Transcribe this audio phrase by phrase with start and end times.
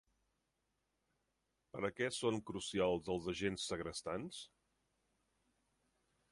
[1.75, 4.43] Per a què són crucials els agents segrestants?